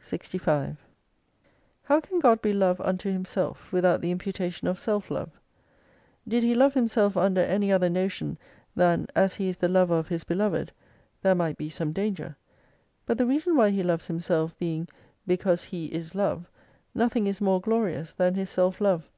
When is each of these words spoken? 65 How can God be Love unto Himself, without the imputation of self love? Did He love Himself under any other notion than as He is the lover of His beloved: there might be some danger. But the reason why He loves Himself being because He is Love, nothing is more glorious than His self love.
65 0.00 0.78
How 1.82 2.00
can 2.00 2.18
God 2.18 2.40
be 2.40 2.50
Love 2.54 2.80
unto 2.80 3.12
Himself, 3.12 3.70
without 3.70 4.00
the 4.00 4.10
imputation 4.10 4.68
of 4.68 4.80
self 4.80 5.10
love? 5.10 5.38
Did 6.26 6.42
He 6.44 6.54
love 6.54 6.72
Himself 6.72 7.14
under 7.14 7.42
any 7.42 7.70
other 7.70 7.90
notion 7.90 8.38
than 8.74 9.06
as 9.14 9.34
He 9.34 9.50
is 9.50 9.58
the 9.58 9.68
lover 9.68 9.98
of 9.98 10.08
His 10.08 10.24
beloved: 10.24 10.72
there 11.20 11.34
might 11.34 11.58
be 11.58 11.68
some 11.68 11.92
danger. 11.92 12.36
But 13.04 13.18
the 13.18 13.26
reason 13.26 13.54
why 13.54 13.68
He 13.68 13.82
loves 13.82 14.06
Himself 14.06 14.56
being 14.58 14.88
because 15.26 15.64
He 15.64 15.92
is 15.92 16.14
Love, 16.14 16.48
nothing 16.94 17.26
is 17.26 17.42
more 17.42 17.60
glorious 17.60 18.14
than 18.14 18.34
His 18.34 18.48
self 18.48 18.80
love. 18.80 19.10